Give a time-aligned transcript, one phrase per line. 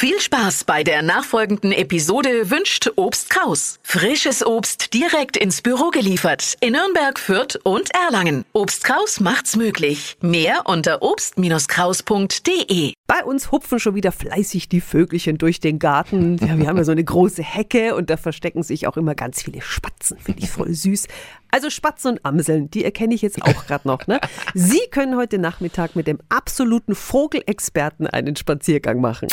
[0.00, 3.80] Viel Spaß bei der nachfolgenden Episode wünscht Obst Kraus.
[3.82, 8.44] Frisches Obst direkt ins Büro geliefert in Nürnberg, Fürth und Erlangen.
[8.52, 10.16] Obst Kraus macht's möglich.
[10.20, 12.92] Mehr unter obst-kraus.de.
[13.08, 16.36] Bei uns hupfen schon wieder fleißig die Vögelchen durch den Garten.
[16.46, 19.42] Ja, wir haben ja so eine große Hecke und da verstecken sich auch immer ganz
[19.42, 20.16] viele Spatzen.
[20.20, 21.08] Finde ich voll süß.
[21.50, 24.06] Also Spatzen und Amseln, die erkenne ich jetzt auch gerade noch.
[24.06, 24.20] Ne?
[24.54, 29.26] Sie können heute Nachmittag mit dem absoluten Vogelexperten einen Spaziergang machen.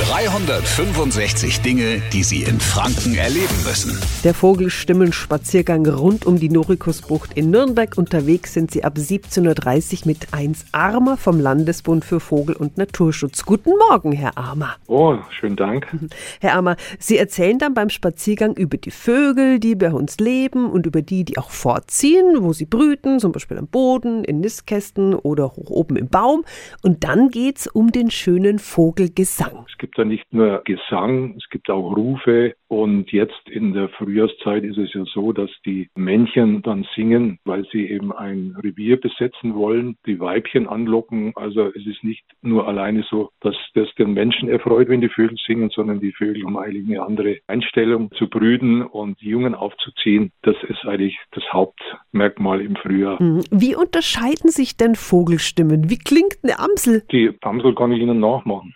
[0.00, 3.96] 365 Dinge, die Sie in Franken erleben müssen.
[4.24, 7.96] Der Vogelstimmen-Spaziergang rund um die Norikusbucht in Nürnberg.
[7.96, 13.44] Unterwegs sind Sie ab 17.30 Uhr mit 1 Armer vom Landesbund für Vogel- und Naturschutz.
[13.44, 14.74] Guten Morgen, Herr Armer.
[14.88, 15.86] Oh, schönen Dank.
[16.40, 20.86] Herr Armer, Sie erzählen dann beim Spaziergang über die Vögel, die bei uns leben und
[20.86, 25.52] über die, die auch fortziehen, wo sie brüten, zum Beispiel am Boden, in Nistkästen oder
[25.52, 26.44] hoch oben im Baum.
[26.82, 29.66] Und dann geht's um den schönen Vogelgesang.
[29.84, 32.54] Es gibt da nicht nur Gesang, es gibt auch Rufe.
[32.68, 37.66] Und jetzt in der Frühjahrszeit ist es ja so, dass die Männchen dann singen, weil
[37.70, 41.32] sie eben ein Revier besetzen wollen, die Weibchen anlocken.
[41.36, 45.36] Also es ist nicht nur alleine so, dass das den Menschen erfreut, wenn die Vögel
[45.46, 50.32] singen, sondern die Vögel haben eigentlich eine andere Einstellung zu brüten und Jungen aufzuziehen.
[50.40, 53.18] Das ist eigentlich das Hauptmerkmal im Frühjahr.
[53.18, 55.90] Hm, Wie unterscheiden sich denn Vogelstimmen?
[55.90, 57.02] Wie klingt eine Amsel?
[57.12, 58.74] Die Amsel kann ich Ihnen nachmachen.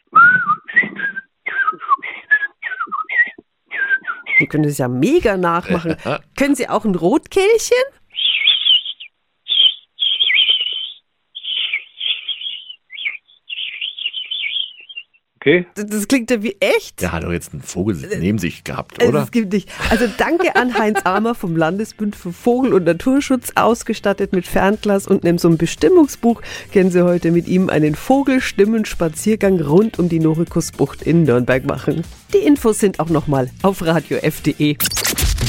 [4.39, 5.97] Sie können das ja mega nachmachen.
[6.37, 7.77] Können Sie auch ein Rotkehlchen?
[15.41, 15.67] Okay?
[15.75, 17.01] Das, das klingt ja wie echt.
[17.01, 19.23] Der hat doch jetzt einen Vogel neben sich gehabt, Also oder?
[19.23, 19.71] Es gibt nicht.
[19.89, 25.25] Also danke an Heinz Armer vom Landesbund für Vogel- und Naturschutz, ausgestattet mit Fernglas und
[25.25, 26.43] einem so einem Bestimmungsbuch.
[26.73, 32.03] Kennen Sie heute mit ihm einen Vogelstimmen-Spaziergang rund um die Norikusbucht in Nürnberg machen.
[32.35, 34.77] Die Infos sind auch nochmal auf radiof.de.